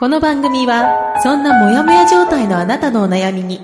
[0.00, 3.60] この番組は、そんなモヤモヤ状態のあなたのお悩みに、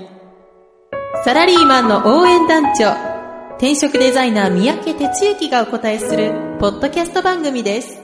[1.25, 2.91] サラリーマンの応援団長、
[3.55, 7.99] 転職デザイナー三宅哲之がお答えする、ポッドキャスト番組です。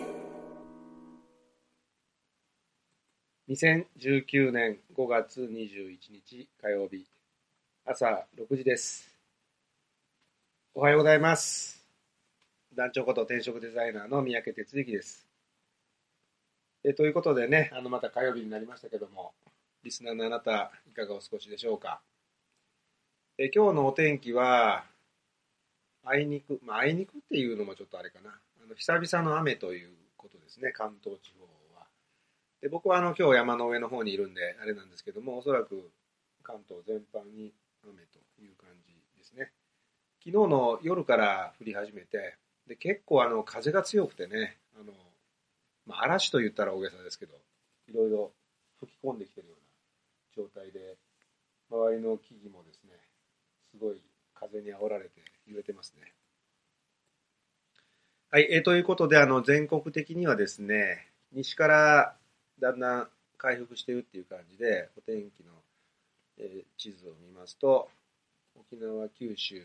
[3.49, 7.05] 2019年5月21日火曜日
[7.85, 9.13] 朝6時です。
[10.73, 11.85] おはようございます。
[12.73, 15.23] 団長こと転職デザイナーの三宅哲之です。
[16.83, 19.33] えということでね、あのまた火曜日になりましたけども、
[19.83, 22.01] リスナーのあなた、いかがお過ごしでしょうか？
[23.37, 24.84] え今日のお天気は、
[26.03, 28.31] あいにく、まあ、あいにくっていうのもちょっとあれかな。
[28.31, 31.87] あの久々の雨ということですね、関東地方は。
[32.62, 35.91] で僕はあの今日山の上の方にいるんであれなんですけどもおそらく
[36.43, 37.51] 関東全般に
[37.84, 39.51] 雨という感じですね
[40.23, 44.93] 昨日の夜から降り始めてで結構あの風が強くてねあの、
[45.85, 47.34] まあ、嵐と言ったら大げさですけど
[47.89, 48.31] いろいろ
[48.79, 50.98] 吹き込んできてるような状態で
[51.70, 52.91] 周りの木々もですね
[53.71, 53.98] すごい
[54.34, 56.13] 風に煽られて揺れてますね。
[58.29, 62.15] はい、えということであの全国的にはですね西から
[62.59, 63.07] だんだん
[63.43, 65.51] 回復してるっていう感じで、お天気の、
[66.38, 67.90] えー地図を見ますと、
[68.56, 69.62] 沖縄、九州、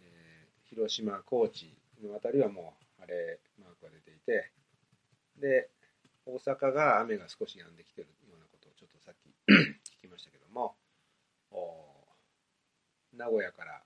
[0.00, 4.52] えー広島、高知のあたりはもう晴れマークが出ていて、
[5.40, 5.70] で、
[6.26, 9.32] 大阪が雨が少し止んできているようなことをちょっとさっき
[9.96, 10.76] 聞きましたけども、
[11.50, 11.88] お
[13.16, 13.82] 名古屋から、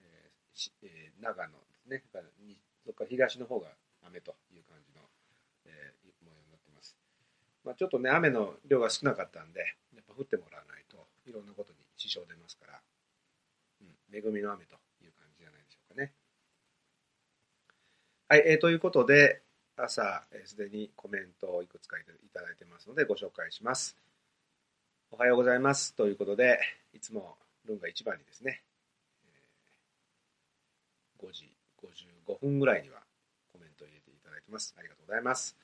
[0.00, 3.68] ーしえー長野ですね、からにそこから東の方が
[4.08, 5.02] 雨という感じの
[5.66, 6.96] えー模様になってます。
[7.64, 9.60] まあ、ちょっとね、雨の量が少なかったんで、
[9.94, 12.80] やっぱ降ってもらわないといろんなことに支障出ますから、
[13.80, 16.12] うん、恵みの雨という感じじゃないでしょうかね。
[18.26, 19.42] はい、えーということで、
[19.76, 23.96] 朝えーすで、にコメントをいくつかいただいてますのでご紹介します。
[25.10, 26.58] おはようございますということで、
[26.94, 27.36] いつも
[27.66, 28.62] ルンが一番にですね、
[29.26, 31.50] えー5時
[32.26, 33.00] 55分ぐらいには
[33.52, 34.74] コメントを入れていただいてます。
[34.78, 35.54] ありがとうございます。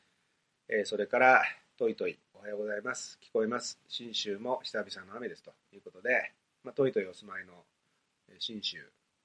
[0.68, 1.42] えーそれから、
[1.78, 3.18] トイトイ、おはようございます。
[3.22, 3.78] 聞こえます。
[3.88, 6.32] 信州も久々の雨ですということで、
[6.62, 7.54] まあ、トイトイお住まいの
[8.28, 8.76] えー信州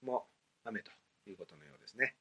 [0.02, 0.26] も
[0.64, 0.92] 雨と
[1.28, 2.16] いうことのようですね。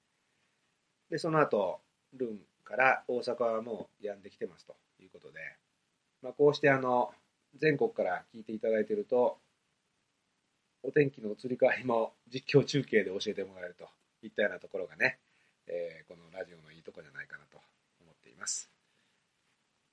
[1.10, 1.80] で、その後、
[2.14, 5.38] ルンから大阪はもう止んできてますということで、
[6.22, 7.12] まあ、こうしてあの、
[7.56, 9.38] 全国から聞いていただいていると、
[10.82, 13.88] お天気の移り変わりも実況中継で教えてもらえると
[14.22, 15.18] いったようなところがね、
[15.66, 17.58] えーこのラジオのいいとこじゃないかなと
[18.02, 18.70] 思っています。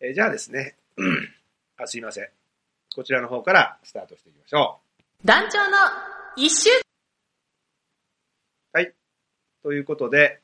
[0.02, 0.76] えーじゃあですね、
[1.78, 2.30] あすいません。
[2.94, 4.80] こちらの方からスタートしていきましょ
[5.24, 5.78] 団長の
[6.36, 6.74] 一週う。
[8.74, 8.94] はい。
[9.64, 10.41] ということで、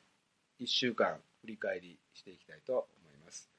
[0.59, 3.49] 1週間振り返りしていきたいと思います。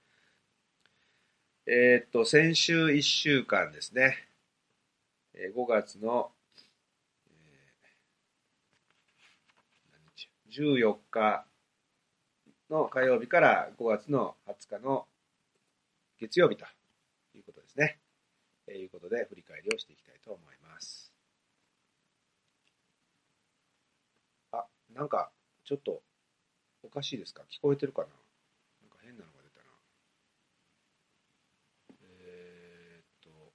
[1.66, 4.16] えーっと、先週1週間ですね、
[5.34, 6.32] えー5月の、
[7.26, 7.88] えー
[9.92, 11.46] 何日14日
[12.70, 15.06] の火曜日から5月の20日の
[16.18, 16.66] 月曜日と
[17.34, 17.98] いうことですね。
[18.66, 21.12] ということで、振り返りをしていきたいと思います。
[24.52, 25.30] あ、なんか、
[25.64, 26.02] ちょっと、
[26.82, 27.42] おかしいですか？
[27.50, 28.08] 聞こえてるかな？
[28.08, 28.14] な
[28.86, 29.66] んか変なのが出たな。
[32.02, 33.52] えーっと、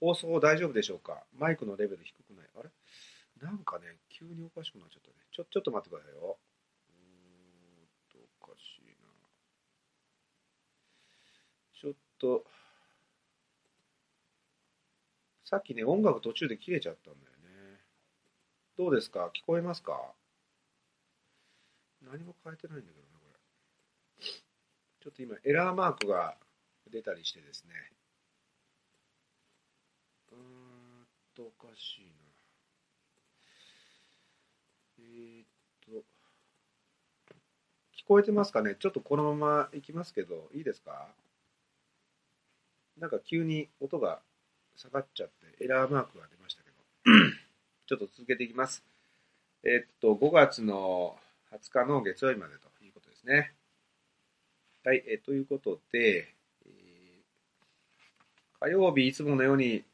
[0.00, 1.22] 放送大丈夫でしょうか？
[1.38, 2.46] マイクのレベル低くない？
[2.58, 2.70] あれ？
[3.40, 5.14] なんかね、急におかしくなっちゃったね。
[5.30, 6.38] ちょ、ちょっと待ってくださいよ。
[6.88, 6.96] うー
[7.84, 9.08] んと、おかしいな。
[11.78, 12.44] ちょっと、
[15.44, 17.80] さっきね、音楽途中で切れちゃったんだよね。
[18.78, 19.30] どうですか？
[19.36, 20.14] 聞こえますか？
[22.10, 23.38] 何も変えてないんだけどな、これ。
[24.22, 26.36] ちょっと今、エラーマークが
[26.90, 27.74] 出たりしてですね。
[30.32, 32.26] うーんと、おかしいな。
[34.98, 35.46] えーっ
[35.84, 36.04] と、
[37.96, 38.76] 聞こえてますかね？
[38.78, 41.08] ちょっとこのままいきますけど、いいですか？
[42.98, 44.20] なんか急に音が
[44.76, 46.76] 下がっちゃってエラーマークが出ましたけど、
[47.86, 48.84] ちょっと続けていきます。
[49.64, 51.18] えーっと、5月の
[51.56, 53.52] 20日の月曜日までということですね。
[54.84, 56.96] はい、えということで、えー
[58.58, 59.84] 火曜日いつものように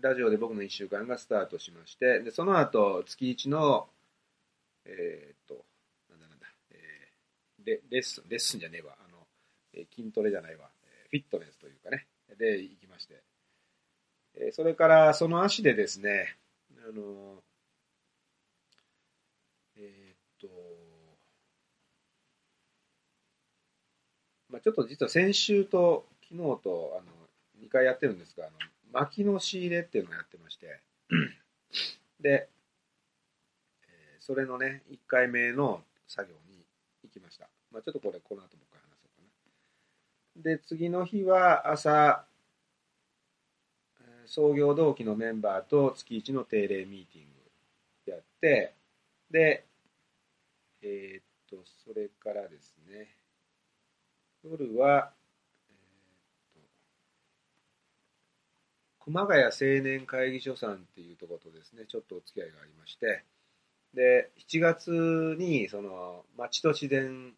[0.00, 3.86] ラジオで僕の1週間がスタートしましてでその後月1の
[4.84, 5.64] えー、っと
[6.10, 8.94] なんだなんだ、えー、レレッスンレッスンじゃねえわ。
[9.06, 9.18] あの、
[9.74, 10.68] えー、筋トレじゃないわ。
[11.10, 12.06] フィットネスというかね。
[12.38, 13.22] で行きまして、
[14.36, 16.36] えー、それからその足でですね
[16.88, 17.40] あのー、
[20.40, 20.48] と
[24.48, 27.04] まあ、ちょっと実は先週と昨日とあ
[27.60, 28.54] の2回やってるんですがあの
[28.92, 30.80] 薪の仕入れっていうのをやってまして。
[32.20, 32.48] で、
[33.82, 36.64] えー、それのね1回目の作業に
[37.02, 39.22] 行きました、まあ、ちょっとこれこの後もう一回話そうか
[40.36, 40.42] な。
[40.42, 42.24] で次の日は朝
[44.24, 47.26] 創業同期のメンバーと月1の定例ミーティン
[48.06, 48.74] グやって
[49.30, 49.65] で
[50.86, 53.16] えー、っとそれからですね。
[54.44, 55.12] 夜は
[59.00, 59.50] 熊谷青
[59.84, 63.24] 年会議所さんっていうところとですね、ちょっとお付き合いがありまして、
[63.94, 64.90] で、7月
[65.38, 67.32] に、その、町と自然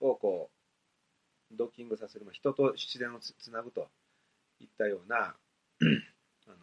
[0.00, 0.50] をこ
[1.52, 3.90] う、ドッキングさせる、まあ、人と自然をつつなぐと
[4.58, 5.34] いったような、あ
[6.48, 6.56] の、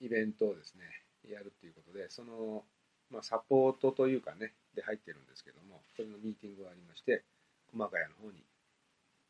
[0.00, 0.84] イベントをですね、
[1.32, 2.64] やるっていうことで、その、
[3.10, 7.24] まあ、サポートというかね、で入ってるんですけども、それのミーティングがありまして、
[7.70, 8.44] 熊谷の方に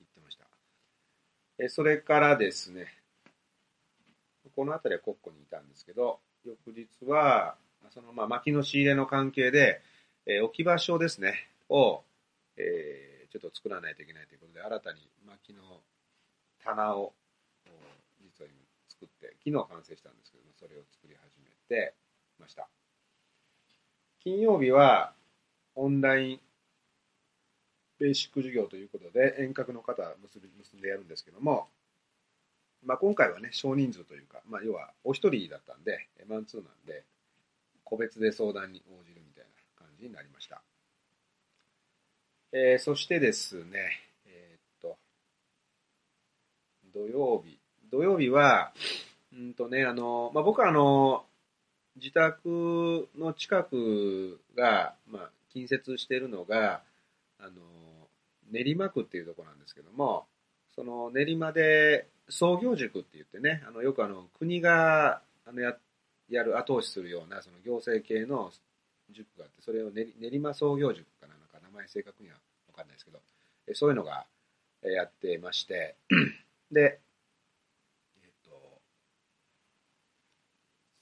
[0.01, 0.45] 行ってました。
[1.59, 2.87] えそれからですね、
[4.55, 7.57] この辺りは国庫にいたんですけど、翌日は、
[7.91, 9.81] そのまあ薪の仕入れの関係で、
[10.27, 12.03] えー、置き場所ですね、を、
[12.57, 15.81] えー、ちょっと作らないといけないということで、新たに薪の
[16.65, 17.13] 棚を
[18.37, 21.95] 実は今作って、昨日完成したんですけども、それを作り始めて
[22.39, 22.69] ました。
[24.21, 25.13] 金曜日は
[25.75, 26.41] オンライン
[27.99, 31.69] ベーシック授業ということで、遠隔の方結び結んでやるんですけども、
[32.85, 37.05] まあ、今回はね、少人数というか、まあ、要はお一人だったんで、マンツーなんで、
[37.85, 40.63] 個別で相談に応じるみたいな感じになりました。
[42.53, 44.97] えー、そしてですね、え、っと、
[46.93, 47.59] 土曜日。
[47.91, 48.73] 土曜日は、
[49.33, 51.26] うんとね、あの、まあ、僕はあの、
[51.97, 56.83] 自宅の近くが、まあ、近接しているのが、
[57.39, 57.51] あの、
[58.51, 60.27] 練馬区っていうところなんですけども、
[60.75, 65.77] その練馬で創業塾って言ってね、あのよくあの国があのや
[66.29, 68.53] やる後押しするようなその行政系の
[69.11, 72.37] 塾があって、それを練馬創業塾かなんか名前正確には
[72.69, 73.21] 分かんないですけど、
[73.75, 74.27] そういうのが
[74.83, 75.97] やってまして、
[76.71, 77.01] で、
[78.23, 78.81] えっと、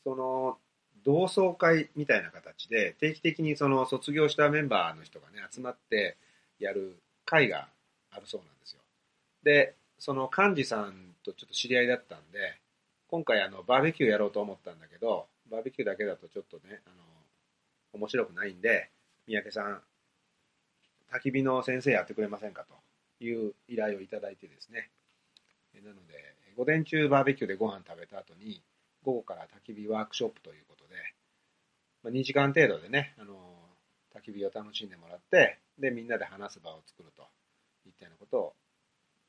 [0.05, 0.59] その
[1.05, 6.17] 同窓会みたいな形で定期的にその卒業したメンバーの人がね集まって
[6.59, 7.69] やる会が
[8.11, 8.81] あるそうなんですよ。
[9.43, 12.59] で、その幹事さんとちょっと知り合いだったんで、
[13.09, 16.97] 今回あのバーベキューやろうと思ったんだけど、バーベキューだけだとちょっとね、あの、
[18.01, 18.91] 面白くないんで、
[19.27, 19.83] 三宅さん、
[21.13, 24.91] 焚き火の先生やってくれませんかという依頼をいただいてですね。
[25.83, 28.63] なので、午前中バーベキューでご飯食べた後に、
[29.05, 30.95] 午後から焚き火ワークショップということで、
[32.03, 33.35] まあ、2時間程度でね、あの、
[34.15, 37.23] 焚き火を楽しんでもらって、で、みんなで話す場を作ると
[37.87, 38.55] いったようなことを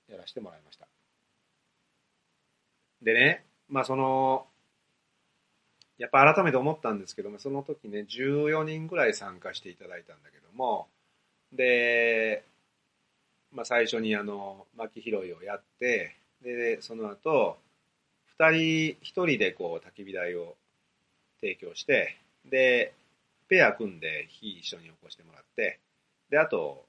[0.08, 0.88] やらせてもらいました。
[3.02, 4.48] でね、まあその、
[5.98, 10.88] やっぱ改めて思ったんですけども、その時ね、14人ぐらい参加していただいたんだけども、
[11.52, 12.44] で、
[13.52, 17.58] まあ最初にあの、薪拾いをやって、で、その後、
[18.38, 20.56] 二人、一人でこう焚き火台を
[21.42, 22.94] 提供して、で、
[23.48, 25.80] ペア組んで火一緒に起こしてもらって、
[26.30, 26.86] で、あと、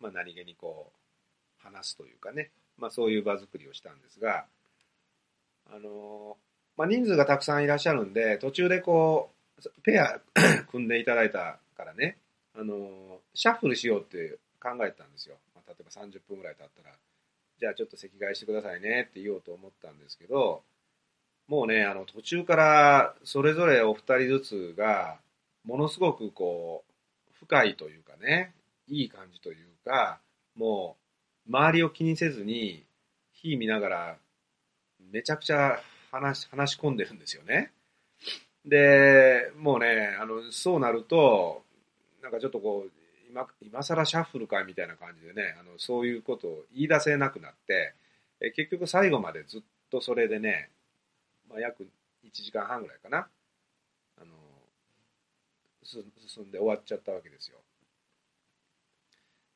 [0.00, 4.46] まあ、何気にこう、話すというかね、まあ、そういう場作りをしたんですが、
[5.70, 6.36] あの、
[6.76, 10.20] まあ、人数がたくさんいらっしゃるんで、途中でこう、ペア
[10.70, 12.18] 組んでいただいたからね、
[12.54, 15.36] あの、シャッフルしようって考えたんですよ。
[15.54, 16.96] まあ、例えば30分ぐらい経ったら、
[17.62, 20.64] じゃあちょっと席替えしてくださいねって言おうと思ったんですけど、
[21.46, 25.20] もうね、あの、途中からそれぞれお二人ずつが、
[25.64, 26.82] ものすごくこ
[27.30, 28.52] う、深いというかね、
[28.88, 30.18] いい感じというか、
[30.56, 30.96] も
[31.46, 32.82] う、周りを気にせずに、
[33.30, 34.16] 火見ながら、
[35.12, 35.78] めちゃくちゃ
[36.10, 37.70] 話話し込んでるんですよね。
[38.64, 41.62] で、もうね、あの、そうなると、
[42.22, 43.01] なんかちょっとこう、
[43.32, 47.94] 今、今更シャッフルかみたいな感じでね、あの、そういうことを言い出せなくなって、
[48.40, 49.60] え結局最後までずっ
[49.90, 50.70] とそれでね、
[51.48, 51.88] まあ、約
[52.24, 53.26] 1時間半ぐらいかな、
[54.20, 54.34] あの、
[55.82, 56.02] 進
[56.44, 57.58] んで終わっちゃったわけですよ。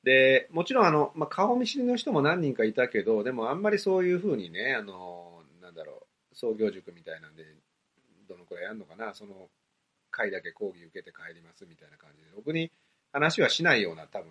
[0.03, 7.45] で、もちろんあの、まあ、顔見知りの人も何人かいたけど、でもあんまりそういうふうにね、あの、なんだろう、創業塾みたいなんで、
[8.27, 9.51] どのくらいやるのかな、その
[10.11, 12.71] 回だけ講義受けて帰りますみたいな感じで、僕に
[13.17, 14.31] 話はしないような多分、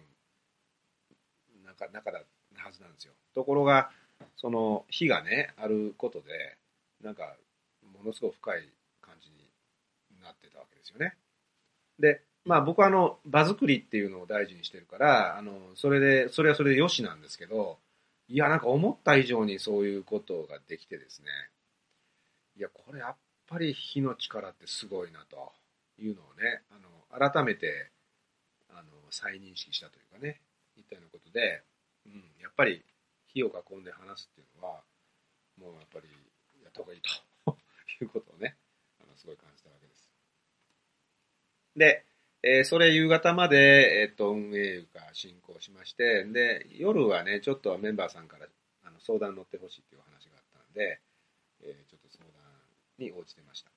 [1.65, 2.19] 中、中だ
[2.57, 3.13] はずなんですよ。
[3.33, 3.89] ところが、
[4.37, 6.57] その火がね、あることで、
[7.03, 7.35] なんか、
[7.81, 8.69] ものすごく深い
[9.01, 9.37] 感じに
[10.21, 11.15] なってたわけですよね。
[11.97, 17.79] で、まあ僕はあの、場作りっていうのを大事にしてるから、あの、それで、それはそれでよしなんですけど、
[18.27, 21.27] いや、なんか思った以上にそういうことができてですね、
[22.55, 23.15] いや、これやっ
[23.47, 25.53] ぱり火の力ってすごいなと
[25.97, 27.91] いうのをね、あの、改めて、
[29.15, 30.41] 再認識したというかね、
[30.77, 31.63] いったようなことで、
[32.05, 32.83] うん、やっぱり
[33.31, 34.83] 火を囲んで話すっていうのは、
[35.57, 36.09] もうやっぱり
[36.61, 37.55] やった方がいいと
[38.03, 38.55] いうことをね、
[38.99, 40.11] あの、すごい感じたわけです。
[41.75, 42.05] で、
[42.43, 48.47] えー、それ夕方まで、えっ、ー、と、運営が進行しまして、で、夜はね、ちょっとメンバーさんから
[48.83, 50.99] あの相談乗ってほしいっていう話があったんで、
[51.63, 52.33] えー、ちょっと相談
[52.99, 53.74] に応じてました。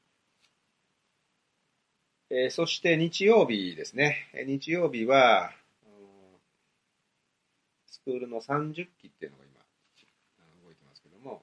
[2.31, 4.29] えー、そして日曜日ですね。
[4.47, 5.51] 日曜日は、
[7.87, 11.43] スクールの30期っていうのが今、動いてますけども、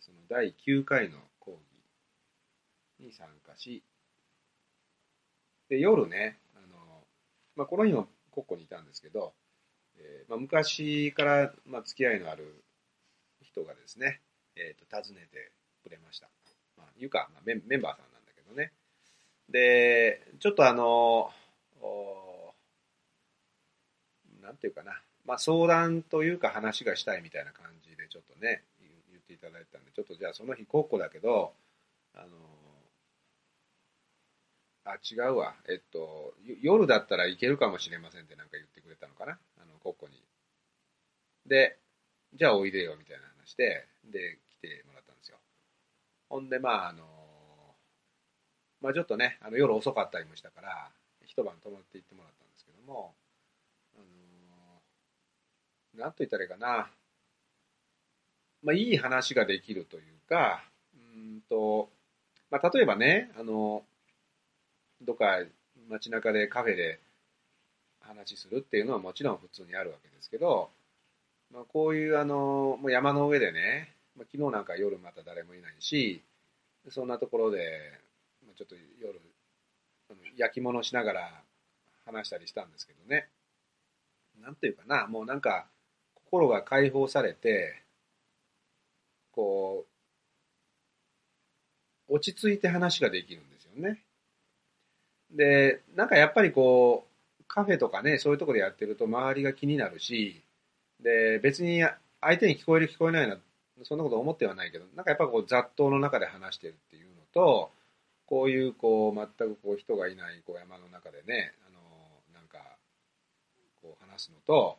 [0.00, 1.52] その第9回の講
[2.98, 3.84] 義に参加し、
[5.68, 7.04] で、夜ね、あの、
[7.54, 9.32] まあ、この日もコッコにいたんですけど、
[9.96, 12.64] えー、まあ、昔から、まあ、付き合いのある
[13.42, 14.20] 人がですね、
[14.56, 15.52] えっ、ー、と、訪ねて
[15.84, 16.28] くれました。
[16.76, 18.72] まあ、いうか、まあメン、メンバーさんなんだけどね。
[19.48, 21.30] で、ちょっとあの、
[24.42, 28.62] なんていうかな、まあ、相談というか話がしたいみたいな感じでちょっとね、
[29.10, 31.52] 言っていただいたんで、ちょっとじゃあその日コッコだけど、
[32.14, 32.26] あの、
[34.84, 35.54] あ、違うわ。
[35.66, 40.22] えっと、夜だったらいけるかもしれませんってなんか言ってくれたのかなあの、コッコに。
[41.46, 41.78] で、
[42.34, 45.38] じゃあおいでよみたいな話で、で、来てもらったんですよ。
[46.28, 47.04] ほんで、まあ、あの、
[48.84, 50.90] まあちょっとね、あの夜遅かったりもしたから、
[51.24, 53.14] 一晩泊まって行ってもらったんですけども、
[53.96, 53.98] あ
[55.96, 56.90] の、なんと言ったらいいかな。
[58.62, 60.62] まあいい話ができるというか、
[60.94, 61.88] うんと、
[62.50, 63.84] まあ例えばね、あの、
[65.00, 65.38] どっか
[65.88, 67.00] 街中でカフェで
[68.00, 70.68] 話するっていうのはもちろん普通にあるわけですけど、
[71.50, 76.22] まあ、こういうあのもう山の上でね、まあ、昨日なんか夜また誰もいないし
[76.90, 78.04] そんなところで、
[78.56, 79.20] ちょっと夜
[80.36, 81.42] 焼き物しながら
[82.06, 83.28] 話したりしたんですけどね
[84.42, 85.66] なんていうかなもうなんか
[86.14, 87.82] 心が解放されて
[89.32, 89.94] こう
[92.08, 94.00] 落ち着いて話ができるんですよね。
[95.30, 97.06] で、なんかやっぱりこ
[97.40, 100.42] う、カフェとかね、そういうところでやってると周りが気になるし、
[101.02, 101.82] で、別に
[102.20, 103.38] 相手に聞こえる聞こえないな、
[103.82, 107.70] そんなこと思ってはないけど、なんかやっぱこう雑踏の中で話してるっていうのと、
[108.26, 111.78] こういうこう、全くこう人がいないこう山の中でね、あの、
[112.32, 112.58] なんか、
[113.82, 114.78] こう話すのと、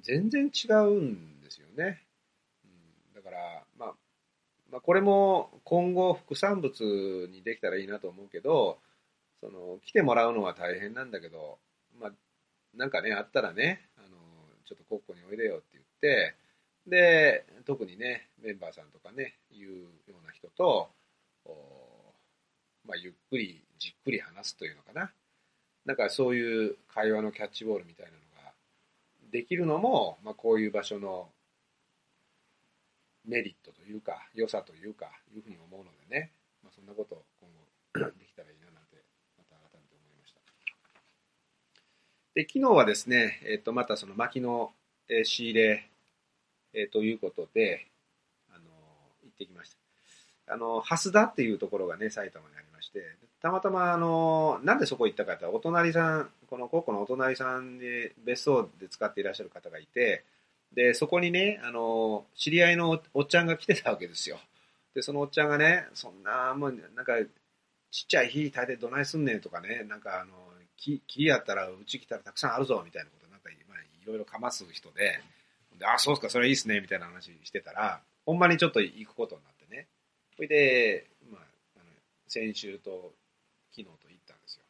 [0.00, 2.02] 全然違うんですよね。
[2.64, 3.94] うん、だから、まあ、
[4.70, 8.78] まあ、これも今後副産物にできたらいいなと思うけど、
[9.40, 11.58] その、来てもらうのは大変なんだけど、
[12.00, 12.12] まあ、
[12.74, 14.08] なんかね、あったらね、あの、
[14.66, 16.34] ちょっとコッコにおいでよって言って、
[16.86, 20.90] で、特にね、メンバーさんとかね、いうような人と、
[22.86, 25.10] まあ、ゆっくり、じっくり話すというのかな。
[25.84, 28.52] なんかそういう会話のキャッチボールみたいなのが
[29.30, 31.28] できるのも、まあ、こういう場所の
[33.26, 36.30] メリットというか、良さというか、いうふうに思うのでね、
[36.62, 37.48] まあ、そんなことを今
[38.04, 39.02] 後できたらいいななんて、
[39.36, 40.40] また改めて思いました
[42.34, 44.72] で、昨日はですね、えっ、ー、と、またその薪の、
[45.08, 45.88] えー、仕入れ、
[46.72, 47.86] えー、ということで、
[48.50, 48.64] あの
[49.22, 49.76] 行ってきました。
[50.54, 53.00] あの、蓮田っていうところがね、埼玉にありして、
[53.40, 60.24] たまたま、あのなんでそこ行ったかってお隣さん、この高校のお隣さんで別荘で使っていらっしゃる方がいて、
[60.74, 64.38] で、そこにね、あの知り合いのおっちゃんが来てたわけですよ。
[64.94, 67.12] で、そのおっちゃんがね、そんな、もう、なんか、
[67.90, 70.32] ちっちゃい火炊いてどないすんねんとかね、なんかあの、
[70.76, 75.20] 木、木やったらうち来たらたくさんあるぞ、みたいなことなんか、まあ、いろいろかます人で、
[75.78, 79.86] で、あ、そうっすか、それいいっすね、みたいな話してたら、ほんまにちょっと行くことになってね。
[80.34, 81.06] それで、
[82.28, 83.12] 先週と
[83.70, 84.62] 昨日と行ったんですよ。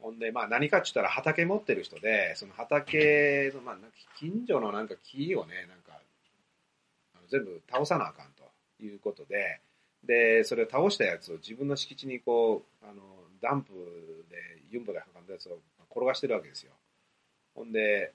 [0.00, 3.76] ほんで、まあ何かって言ったら畑持ってる人で、その畑の、まあ、
[4.18, 6.00] 近所のなんか木をね、なんか、
[7.14, 8.44] あの全部倒さなあかんと
[8.84, 9.60] いうことで、
[10.04, 13.02] で、それを倒したやつを自分の敷地にこう、あの、
[13.40, 13.72] ダンプ
[14.30, 15.58] でユンボで運んだやつを
[15.90, 16.72] 転がしてるわけですよ。
[17.54, 18.12] ほんで、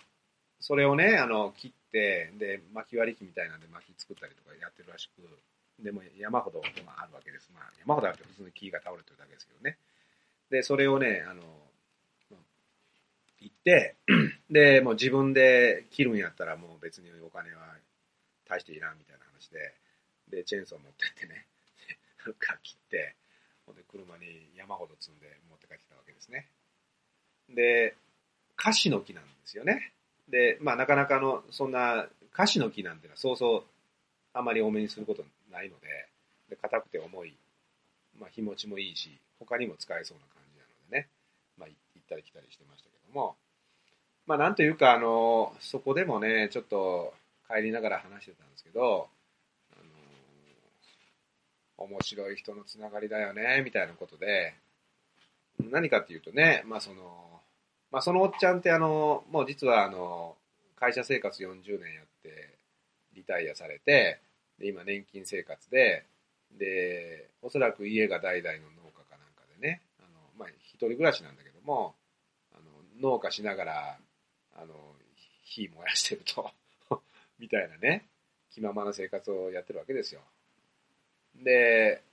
[0.60, 5.22] それをね、あの、切って、で、巻き割り機みたいなんで巻き作ったりとかやってるらしく、
[5.80, 7.50] でも山ほどまああるわけです。
[7.54, 9.78] まあ、山ほどあるって普通に木が倒れてるだけですけどね。
[10.50, 11.42] で、それをね、あの、
[13.40, 13.96] 行って、
[14.50, 17.76] で、もう自分で切るんやったらもう別にお金は
[18.48, 19.74] 大していらんみたいな話で、
[20.30, 21.46] で、チェーンソー持ってってね、
[22.40, 23.16] か 切って、
[23.66, 26.48] ほんで車に山ほど積んで持って帰ってきたわけですね。
[27.50, 27.96] で、
[28.56, 29.94] カシの木なんですよね。
[30.30, 33.64] で、まあなかなかの、そんな、カシの木なんてのはそうそう
[34.34, 35.88] あまり多めにすることないので、
[36.50, 37.38] で硬くて重い、
[38.20, 41.10] まあ日持ちもいいし、他にも使えそうな感じなのでね、
[41.58, 43.36] まあ行ったり来たりしてましたけども、
[44.26, 47.14] まあなんというか、あの、そこでもね、ちょっと
[47.48, 49.10] 帰りながら話してたんですけど、
[49.74, 49.76] あ
[51.80, 54.54] の、面白い人のつながりだよね、みたいなことで、
[55.60, 57.42] 何かっていうとね、まあその、
[57.92, 60.36] まあそのおっちゃんってあの、もう実はあの、
[60.76, 62.58] 会社生活40年やって、
[63.14, 64.20] リタイアされて、
[64.62, 66.06] で今年金生活で、
[66.58, 71.96] で、おそらく家が代々の農家かなんかでね、あの、まあ一人暮らしなんだけども、
[72.54, 73.98] あの、農家しながら、
[74.56, 74.74] あの、
[75.44, 76.52] 火燃やしてると、
[77.40, 78.08] みたいなね、
[78.52, 80.22] 気ままな生活をやってるわけですよ。
[81.36, 82.04] で、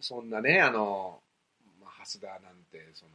[0.00, 1.22] そんなね、あの、
[1.80, 3.12] まあ、蓮田なんて、その、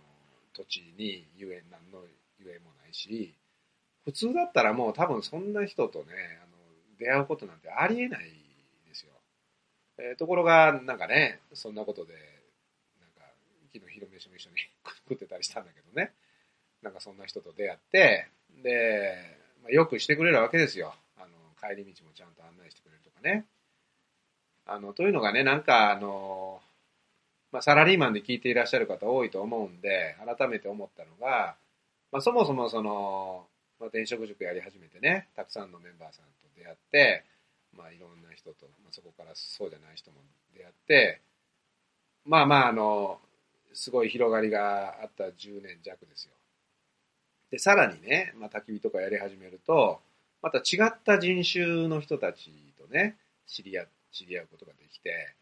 [0.53, 2.05] 土地にゆえんなんの
[2.39, 3.35] ゆえもないし、
[4.05, 6.13] 普通だったらもう多分そんな人とね、
[6.43, 6.52] あの、
[7.03, 8.23] 出会うことなんてありえない
[8.87, 9.11] ですよ。
[9.97, 12.13] えーところが、なんかね、そんなことで、
[13.01, 13.29] なんか、
[13.73, 14.55] 昨日昼飯も一緒に
[15.09, 16.13] 食ってたりしたんだけどね、
[16.81, 18.27] なんかそんな人と出会って、
[18.63, 20.95] で、まあ、よくしてくれるわけですよ。
[21.17, 23.45] あの、帰り道もちゃんと案内してくれるとかね。
[24.65, 26.61] あの、というのがね、なんかあの、
[27.51, 31.55] まあ、サラリーマンで聞いていらっしゃる方多いと思うんで、改めて思ったのが、
[32.11, 33.47] まあ、そもそもその、
[33.79, 37.23] まあ、転職塾やり始めてね、たくさんのメンバーさんと出会って、
[37.75, 40.17] まあ、いろんな人と、まあ、そこからそうじゃない人も
[40.55, 41.21] 出会って、
[42.25, 43.19] まあまあ、あの、
[43.73, 46.31] すごい広がりがあった10年弱ですよ。
[47.51, 49.99] で、さらにね、まあ、焚き火とかやり始めると、
[50.41, 53.15] また違った人種の人たちとね、
[53.47, 55.35] 知り合知り合うことができて、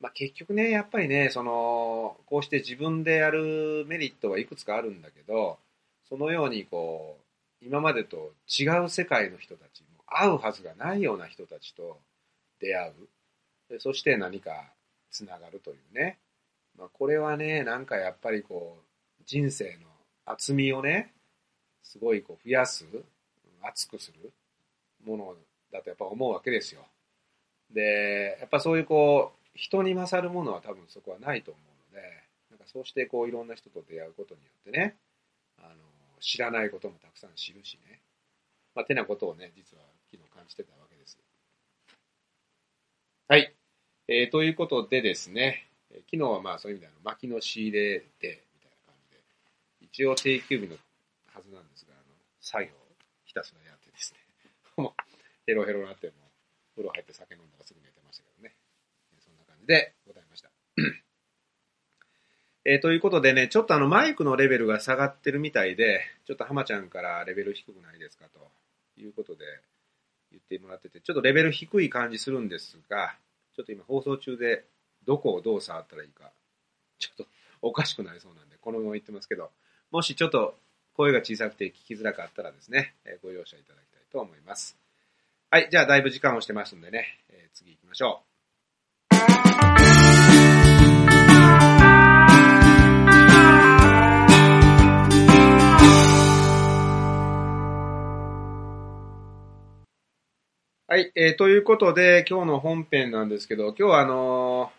[0.00, 5.58] まあ、結局ね、やっぱりね、その、こうして自分でやるメリットはいくつかあるんだけど、
[6.08, 7.25] そのようにこう、
[7.60, 11.98] 今までと違う世界の人たち、も会うはずがないような人たちと
[12.60, 12.92] 出会
[13.70, 13.80] う。
[13.80, 14.72] そして何か
[15.10, 16.18] つながるというね。
[16.78, 19.86] まあ、これはね、なんかやっぱりこう、人生の
[20.24, 21.14] 厚みをね、
[21.82, 22.84] すごいこう増やす、
[23.62, 24.32] 熱くする
[25.04, 25.34] もの
[25.72, 26.86] だとやっぱ思うわけですよ。
[27.70, 32.06] で、やっぱそういうこう、人に勝るものは多分そこはないと思うので、
[32.50, 34.96] なんかそうしてこういろんな人と出会うことによってね、
[35.58, 35.74] あの、
[36.20, 38.00] 知らないこともたくさん知るしね。
[38.74, 41.18] まあ、てなことをね、実は昨日感じてたわけです。
[43.28, 43.54] はい。
[44.08, 49.22] えーということでですね、えー昨日はまあそういう意味であの薪の仕入れで、みたいな感じで、
[49.80, 50.76] 一応定休日の
[51.32, 52.76] はずなんですが、あの、作業を
[53.24, 54.20] ひたすらやってですね、
[54.76, 55.02] も う
[55.46, 56.14] ヘロヘロになっても、
[56.74, 58.54] 風呂入って酒飲んだらすぐ寝てましたけどね。
[59.20, 60.50] そんな感じでございました。
[62.68, 68.40] えーということでね、ちょっとあのマイクのレベルが下がってるみたいで、ちょっと浜ちゃんからレベル低くないですかと
[69.00, 69.44] いうことで
[70.32, 73.14] 言ってもらってて、ちょっとレベル低い感じするんですが、
[73.54, 74.64] ちょっと今放送中で
[75.06, 76.32] どこをどう触ったらいいか、
[76.98, 77.26] ちょっと
[77.62, 79.50] おかしくなりそうなんで、このまま言ってますけど、
[79.92, 80.56] もしちょっと
[80.96, 84.76] 声が小さくて聞きづらかったらですね、えご容赦いただきたいと思います。
[85.52, 89.75] はい、じゃあだいぶ時間をしてますんでね、えー次行きましょう。
[100.88, 104.70] はい、えーということで、今日の本編なんですけど、今日はあの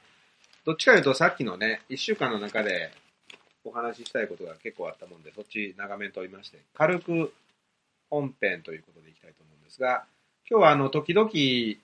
[0.64, 2.92] ーどっちかというとさっきのね、1週間の中で
[3.66, 7.34] お話ししたいことが結構あったもんで、そっち長めにとりまして、軽く
[8.10, 10.06] 本編ということでいきたいと思うんですが、
[10.50, 11.30] 今日はあの、時々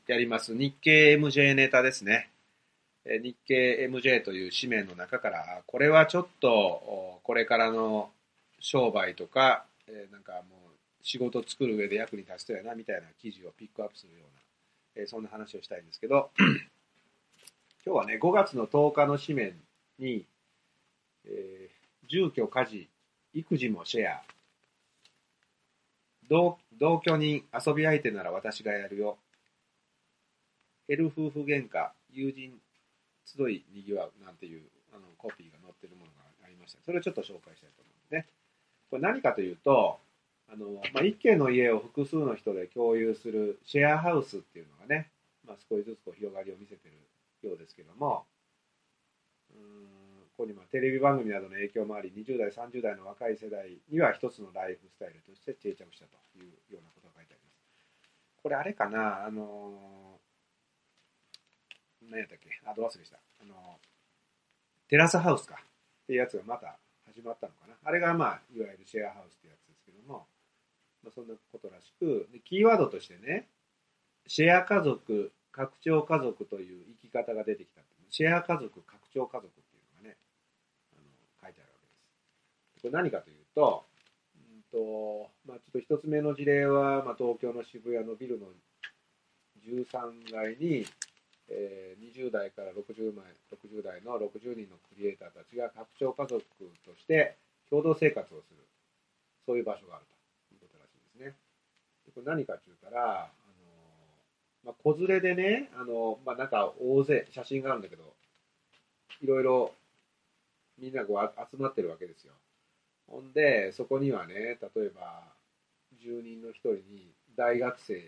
[0.08, 2.30] やります日経 MJ ネタですね。
[3.04, 8.10] え日経 MJ という紙面の中から、これはちょっと、これからの
[8.62, 10.63] 商売とか、えなんかもう
[11.04, 14.42] 仕事を作る上で役に立つとやな、みたいな記事をピックアップするような、
[15.04, 16.32] えーそんな話をしたいんですけど、
[17.86, 19.54] 今日はね、5月の10日の紙面
[20.00, 20.26] に、
[21.26, 22.90] えー住居、家事、
[23.34, 24.24] 育児もシェア、
[26.30, 29.18] 同同居人、遊び相手なら私がやるよ、
[30.88, 32.54] ヘル夫婦喧嘩、友人、
[33.26, 34.62] 集いにぎわうなんていう
[34.94, 36.80] あのコピーが載ってるものがありました。
[36.86, 38.28] それをちょっと紹介したいと思うんですね。
[38.90, 40.00] これ何かというと、
[40.54, 45.10] あの、まあ、一軒の家を複数の人で共有するシェアハウスっていうのがね、
[45.48, 48.26] まあ、少しずつこう広がりを見せてるようですけども、
[49.56, 50.04] うん
[50.38, 57.62] ここにまあテレビ番組などの影響もあり、20代、30代の若い世代には一つのライフスタイルとして定着したというようなことが書いてあります。
[58.42, 63.20] これあれかな、あのー、何やったっけ、あ、ど忘れした。
[63.42, 67.76] あのー、テラスハウスかっていうやつがまた始まったのかな。
[67.84, 69.63] あれがまあ、いわゆるシェアハウスってやつ、
[71.04, 73.48] まあ、そんなことらしく、キーワードとしてね、
[74.28, 77.82] シェア家族、拡張家族という生き方が出てきた。
[78.10, 80.18] シェア家族、拡張家族っていうのがね、
[80.94, 81.04] あの
[81.42, 81.94] 書いてあるわけで
[82.78, 82.82] す。
[82.82, 83.86] これ何かというと、
[84.38, 88.48] うんとまあ、ちょっと一つ目の事例は、まあ、東京の渋谷のビルの
[89.66, 90.86] 13階に、
[91.50, 96.44] えー、20代から60代 ,60 代の60人のクリエイターたちが拡張家族
[96.86, 97.38] として
[97.70, 98.62] 共同生活をする、
[99.46, 100.06] そういう場所がある
[100.50, 101.36] ということらしいですね。
[102.03, 103.32] でこれ何かって言ったら、あ
[104.66, 108.14] のまあ、子連れでね、あの、まあ、なんか大勢、写真があるんだけど、
[109.22, 109.74] いろいろ
[110.78, 112.34] みんなこう集まってるわけですよ。
[113.08, 115.34] ほんで、そこにはね、例えば、
[116.02, 118.02] 住人の一人に大学生、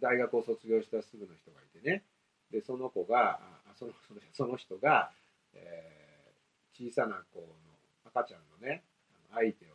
[0.00, 2.04] 大学を卒業したすぐの人がいてね、
[2.50, 5.10] で、その子が、あそのそのその人が、
[5.54, 7.46] えー、小さな子の
[8.04, 8.82] 赤ちゃんのね、
[9.32, 9.68] 相手を、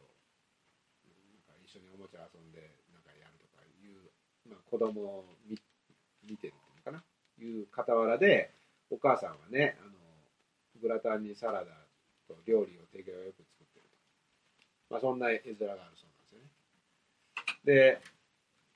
[1.34, 2.60] なんか一緒におもちゃ遊んで、
[2.94, 4.12] なんかやるとかいう、
[4.50, 5.62] まあ、子供を見て
[6.26, 6.54] るっていう
[6.86, 7.04] のかな、
[7.44, 8.52] いう傍らで、
[8.90, 9.92] お母さんはね、あの、
[10.82, 11.66] グラタンにサラダ
[12.28, 14.94] と料理を手際よく作ってると。
[14.94, 16.50] まあ、そんな絵面があるそうなんですよね。
[17.66, 18.02] で、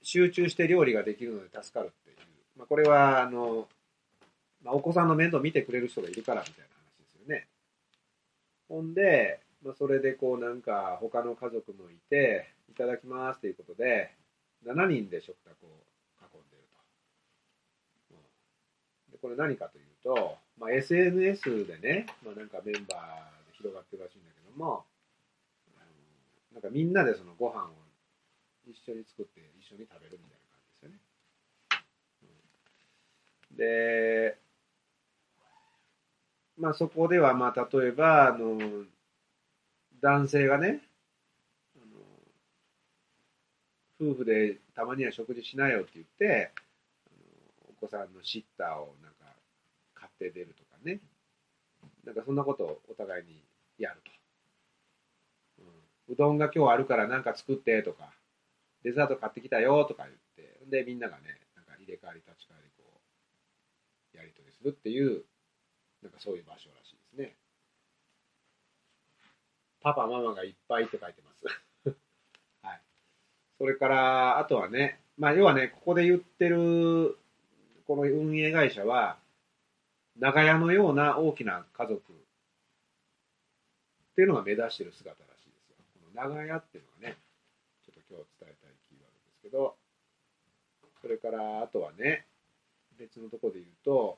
[0.02, 2.18] 集中して料理ができるので助かるっていう。
[2.58, 3.68] まあ、これは、あの、
[4.64, 7.48] まあ、お子さんの面倒見てくれる人がいるからみたいな話ですよね。
[8.68, 14.12] ほんで、まあ、それでこうなんか他の家族もいて、いただきますということで、
[14.66, 15.70] 7人で食卓を
[16.22, 16.64] 囲んでる
[18.10, 24.86] と、うん、でこれ何かというと、まあ、SNS でね、まあ、なんかメンバーで広がってるらしいんだけども、
[26.54, 27.72] なんかみんなでそのご飯を
[28.68, 31.00] 一緒に作って一緒に食べるみたいな感じですよね。
[33.58, 34.38] で、
[36.58, 38.86] まあそこではまあ例えば、あの、
[40.02, 40.82] 男性がね、
[41.76, 41.86] あの
[44.02, 46.52] 夫婦でたまには食事しなよって言って、
[47.70, 49.36] お子さんのシッターをなんか
[49.94, 51.00] 買って出るとかね。
[52.04, 53.44] なんかそんなことをお互いに
[53.78, 54.12] やると。
[55.60, 58.12] うん、うどんが今日あるからなんか作ってとか、
[58.84, 62.84] デザート買ってきたよとか言って、で、みんながね、なんか入れ替わり立ち替わりこ
[64.16, 65.24] う、やり取りするっていう、
[66.02, 67.36] なんかそういう場所らしいですね。
[69.82, 71.31] パパ、ママがいっぱいって書いてます。
[73.62, 77.16] それから、あとはね、まあ要はね、ここで言ってる
[77.86, 79.20] この運営会社は、
[80.18, 82.16] 長屋のような大きな家族っ
[84.16, 85.76] ていうのが目指してる姿らしいですよ。
[85.94, 87.18] この長屋っていうのがね、
[87.86, 89.76] ちょっと今日伝えたいキーワードですけど、
[91.00, 92.26] それからあとはね、
[92.98, 94.18] 別のところで言うと、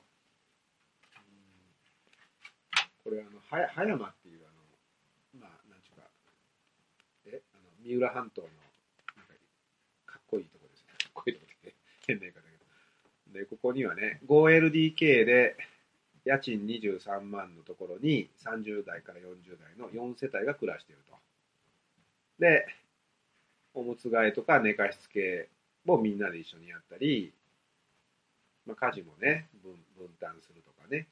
[3.04, 6.08] これあの、葉山っていうあの、まあ、なんちゅうか、
[7.26, 8.48] え、あの、三浦半島の、
[10.34, 10.86] こいいとこですね。
[10.98, 11.74] かっこいいとこで、
[12.06, 12.40] 変な言い方
[13.32, 15.56] で、ここにはね、5LDK で
[16.24, 21.16] 家賃23万のところに30代から40代の4世帯が暮らしていると。
[22.38, 22.66] で、
[23.74, 25.48] おむつ替えとか寝かしつけ
[25.84, 27.32] もみんなで一緒にやったり、
[28.66, 31.08] まあ、家事もね分、分担するとかね。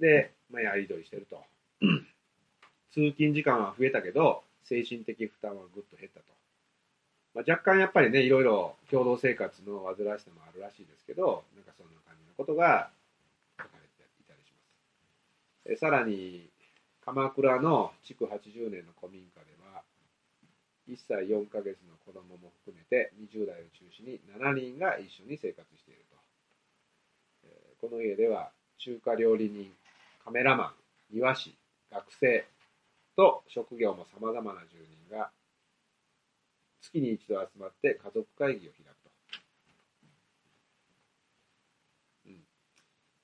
[0.00, 1.44] で、まあ、やり取りしてると。
[2.92, 6.26] 通勤時間は増えたけど、精神的負担はぐっと減ったと。
[7.34, 12.90] まあ、若干やっぱりね、いろいろ共同生活の煩わしさもあるらしいですけど、なんかそんな感じのことが
[13.58, 14.58] 書かれていたりしま
[15.66, 15.72] す。
[15.72, 16.48] えさらに、
[17.04, 19.82] 鎌倉の築80年の古民家では、
[20.88, 26.16] 1歳4ヶ月の子供も含めて20代を中心に7人が一緒に生活していると。
[27.44, 29.72] えこの家では中華料理人、
[30.24, 30.74] カメラマ
[31.10, 31.56] ン、庭師、
[31.90, 32.46] 学生
[33.16, 35.30] と職業も様々な住人が
[36.80, 39.10] 月に一度集まって家族会議を開くと。
[42.26, 42.44] うん。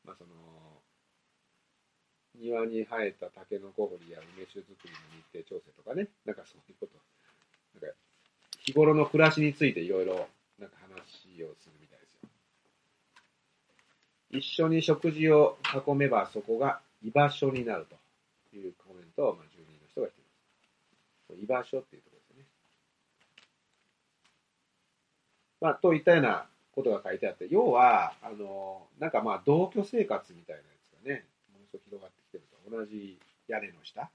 [0.04, 0.30] まあその、
[2.34, 6.92] 庭に生えたタケノコ掘りや梅酒作りの日程調整とかね、なんかそういうこと。
[7.80, 7.96] なんか、
[8.64, 10.26] 日頃の暮らしについていろいろ、
[10.58, 12.20] なんか話をするみたいですよ。
[14.30, 20.30] 一緒に食事を囲めばそこが居場所になるというコメントを、まあ、住人の人がしています。
[21.36, 22.46] 居場所っていうところですね。
[25.60, 32.70] まあ、といったようなことが書いてあって、要は、あの、なんかまあ、同居生活みたいなやつがね、ものすごく広がってきてると。
[32.70, 34.10] 同じ屋根の下。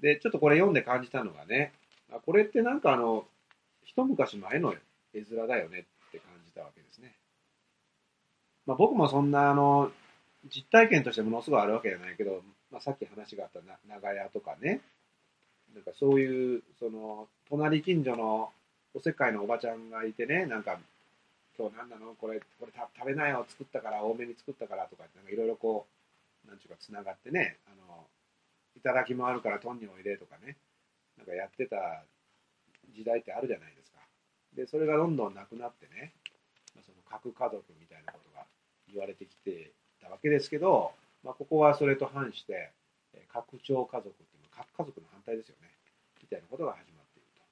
[0.00, 1.72] で、ちょっとこれ読んで感じたのがね、
[2.26, 3.26] これってなんかあの、
[3.84, 4.74] 一昔前の
[5.12, 7.16] 絵面だよねって感じたわけですね。
[8.66, 9.90] まあ、僕もそんなあの、
[10.44, 14.80] 実体験としてものすごいあるわけじゃないけど、まあ、さっき話があった長屋とかね、
[15.74, 18.52] なんかそういう、その、隣近所の
[18.94, 20.78] おせっかいのおばちゃんがいてね、なんか、
[21.58, 22.14] 今日何なの？
[22.14, 25.86] これ、これ食べなよ、作ったから、多めに作ったからとか、なんかいろいろこ
[26.46, 28.06] う、なんちゅうか、つながってね、あの、
[28.76, 30.56] いただきもあるから、トンにおいでとかね、
[31.16, 32.02] なんかやってた
[32.94, 33.98] 時代ってあるじゃないですか。
[34.54, 36.12] で、それがどんどんなくなってね、
[36.86, 38.44] その核家族みたいなことが
[38.92, 42.70] 言われてきてたわけですけど、まあ、ここはそれと反して、
[43.14, 44.12] え拡張家族っ
[44.76, 45.68] 家族の反対ですよね。
[46.22, 47.42] みたいなことが始まっていると。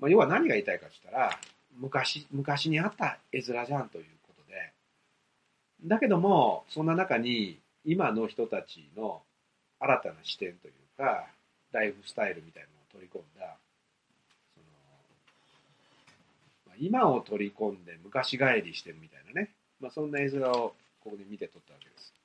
[0.00, 1.30] まあ、要は何が言いたいかとしたら、
[1.78, 4.72] 昔、昔にあった絵面じゃんということで、
[5.84, 9.22] だけども、そんな中に今の人たちの
[9.78, 11.26] 新たな視点というか、
[11.72, 13.56] ライフスタイルみたいなのを取り込んだ、
[14.54, 14.66] その、
[16.66, 22.15] まあ今を取り込んで昔帰りしてるみたいなね、まあ、そんな絵面をここで見て撮ったわけです。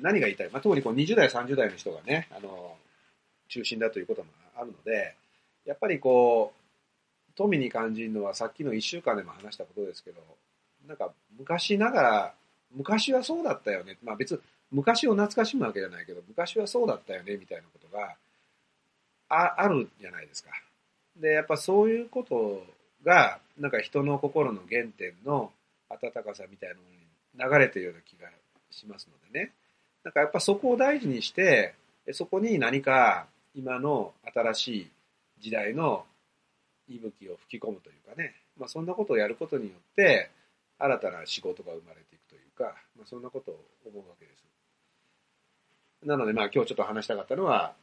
[0.00, 2.76] 何が言いたい、まあ、特にこう20代、30代の人がね、あの、
[3.48, 5.14] 中心だということもあるので、
[5.64, 10.20] やっぱりこう、富に感じるのはさっきの1週間でも話したことですけど、
[10.86, 12.34] なんか昔ながら、
[12.74, 13.98] 昔はそうだったよね。
[14.02, 18.16] まあ別昔を懐かしむわけじゃないけど、昔はそうだったよねみたいなことが
[19.28, 20.50] ああるじゃないですか。
[21.16, 22.64] で、やっぱそういうこと
[23.04, 25.52] が、なんか人の心の原点の
[25.90, 26.82] 温かさみたいなも
[27.36, 28.28] のに流れてるような気が
[28.70, 29.52] しますのでね。
[30.04, 31.74] なんかやっぱそこを大事にして、
[32.12, 34.90] そこに何か今の新しい
[35.40, 36.04] 時代の
[36.88, 40.30] 息吹を吹き込むというかね、まあ、そんなことをやることによって、
[40.78, 44.42] 新たな仕事が生まれていくというか、まあ、そんなことを思うわけです。
[46.04, 47.74] なので、まあ今日ちょっと話したかったのは、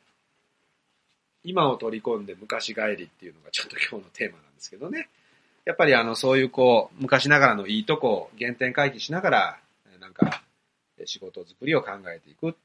[1.43, 5.08] 今を取り込んで昔帰りっていうのがちょっと今日のテーマなんですけどね。
[5.65, 9.60] やっぱりあの、そういうこう、昔ながらのいいとこを原点回帰しながら、
[9.99, 10.41] なんか、
[11.07, 12.55] 仕事作りを考えていく。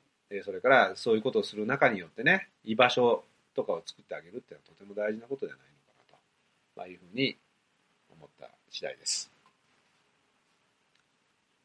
[0.44, 6.22] それから、そういうことをする中によってね、居場所とかを作ってあげるっていうのはとても大事なことじゃないのかなと、
[6.76, 7.36] まあ、いうふうに
[8.10, 9.30] 思った次第です。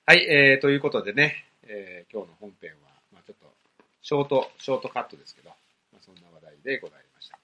[0.06, 3.54] はい、えー、ということでね、えー今日の本編は、まあちょっと、
[4.02, 5.56] ショート、ショートカットですけど、ま
[6.00, 7.40] あ、そんな話題でございました。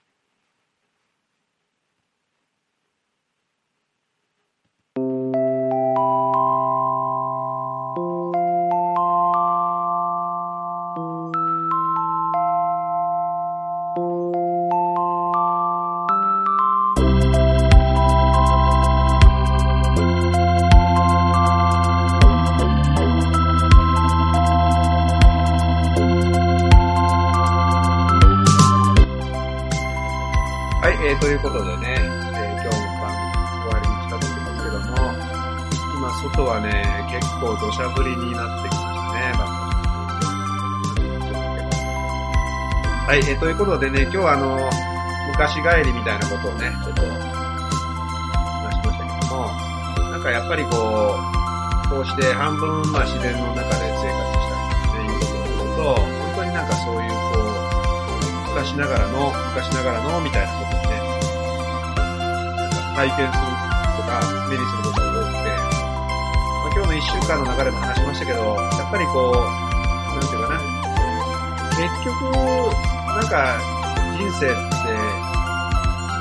[31.05, 34.97] えー、ということでね、えー今日も番組終わりに近づいてますけども、
[36.01, 36.81] 今外はね、
[37.13, 39.53] 結構土砂降りになってきましたね、バッ
[43.05, 44.57] はい、えー、ということでね、今日はあの、
[45.29, 49.45] 昔帰りみたいなことをね、ちょっと話しましたけども、
[50.09, 54.57] なんかやっぱりこう、こうして半分、まあ自然の中で生活した
[54.97, 57.45] りっていうことをすると、本当になんかそういうこ
[58.49, 60.64] う、昔ながらの、昔ながらの、みたいな、
[62.95, 63.51] 体験する
[63.99, 69.43] とか、目にすることが多くて、まあ、今日の一週間の中でも話しましたけど、やっぱりこう、
[70.15, 70.63] なんていうかな、
[71.75, 72.23] 結局、
[73.11, 73.59] なんか、
[74.15, 75.35] 人生って、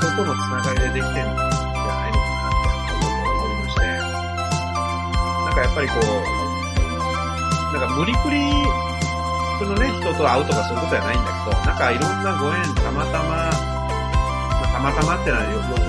[0.03, 8.37] 人とのつながりでできてるんじゃないのかなって思いまして、なんかやっぱりこう、なんか無理くり
[9.57, 15.84] そのね、人と会うとかそういうことじゃないんだけど、なんかいろんなご縁、たまたま、まあ、たまたまってのはよ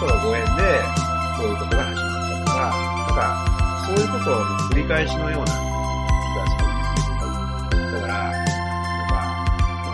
[0.00, 0.48] ことがご縁で、
[1.36, 3.36] こういうことが始まったとか、なんか、
[3.84, 4.40] そういうことの
[4.72, 5.52] 繰り返しのような気
[6.40, 8.00] がするんですよ。
[8.00, 8.40] だから、なん
[9.08, 9.12] か、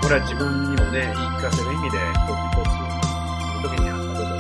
[0.01, 4.31] これは自分にもね、言い聞かせる意味で、一つ一つ、その時にあったこと、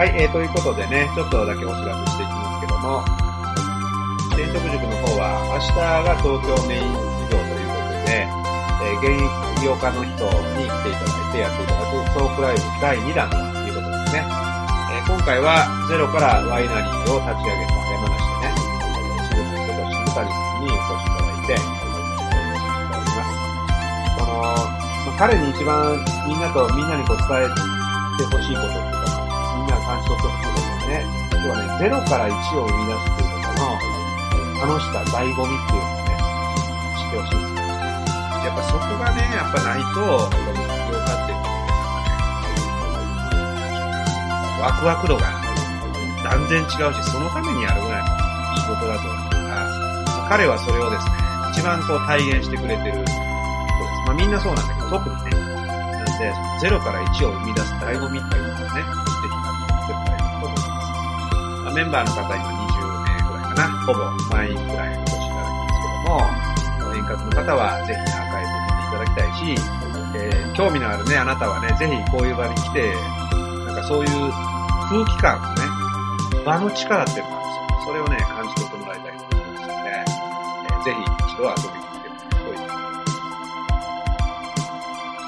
[0.00, 3.29] はい、えー、ということでね、ちょっとだけお知らせしていきますけども、
[4.50, 9.22] 転職塾の方は明日が東京メイン授業ということで、えー現役
[9.60, 10.26] 起業家の人
[10.58, 14.26] に来ていただいてやっていただくトークライブ第2弾ということですね。
[14.90, 18.58] えー今回はゼロからワイナリーを立ち上げた山梨でね、
[19.22, 23.38] 仕事のこと静谷さんにお越しいただいて、おります。
[24.18, 25.94] この、まあ彼に一番
[26.26, 29.14] みんなとみんなにこう伝えてほしいことっていうか、
[29.54, 31.06] みんなが感じ取ってほしいことですね。
[31.30, 33.19] 今日はね、ゼロから1を生み出すっ
[34.60, 36.20] 楽しさ、醍醐味っていうのをね、
[36.92, 37.72] 知ってほしいんですよ。
[38.44, 41.56] やっぱそこがね、やっぱないと、この起業家っていうのは、
[44.60, 45.32] ワクワク度が
[46.22, 48.08] 断然違うし、そのためにやるぐらいの
[48.60, 51.12] 仕事だと思うから、彼はそれをですね、
[51.56, 53.16] 一番こう体現してくれてる人です。
[54.06, 55.30] まあみんなそうなんだけど、特にね。
[55.40, 60.92] なんで、ゼロから1を生み出す醍醐味っていうのをね、ぜひ感じていただきたいと思います。
[61.64, 62.69] まあメンバーの方今
[63.60, 64.00] な、ほぼ
[64.32, 69.52] 満員ぐらいお越しいただきますけども、遠隔の方はぜひアーカイブを見ていただきたいし、
[70.16, 72.92] えー興味のあるね、あなたはね、ぜひこういう場に来て、
[73.66, 74.08] なんかそういう
[74.88, 75.62] 空気感のね、
[76.44, 77.84] 場の力っていうのがあるんですよ。
[77.84, 80.96] それをね、感じ取ってもらいたいと思いますので、えーぜひ
[81.28, 82.80] 一度は遊びに来てもらいたいと思います。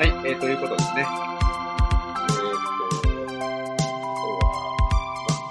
[0.01, 1.01] はい、えー、ということですね。
[1.01, 3.21] えー、っと、今
[4.25, 4.49] 日は、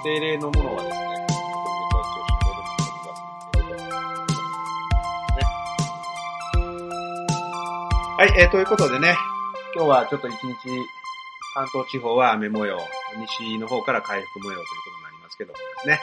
[0.02, 1.11] 定例のものはですね、
[8.22, 9.16] はい、えー、ということでね、
[9.74, 10.38] 今日はちょっと一日、
[11.54, 12.78] 関東地方は雨模様、
[13.40, 16.00] 西の方から回復模様ということになりますけどもですね、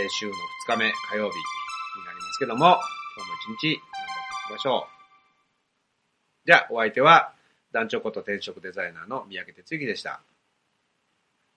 [0.00, 0.36] えー週の2
[0.74, 6.46] 日目、火曜日になりますけども、今日も一日頑張っていきましょう。
[6.46, 7.32] じゃあ、お相手は、
[7.72, 10.20] 団長こと転職デザイナーの三宅哲之でした。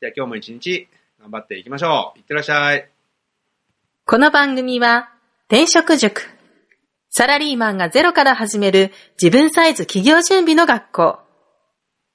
[0.02, 0.88] じゃあ今日も一日
[1.22, 2.18] 頑張っていきましょう。
[2.18, 2.90] いってらっしゃい。
[4.06, 5.12] この番組は、
[5.50, 6.33] 転職塾。
[7.16, 11.20] サラリーマンがゼロから始める自分サイズ企業準備の学校。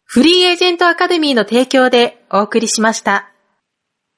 [0.02, 3.32] フリーエージェントアカデミーの提供でお送りしました。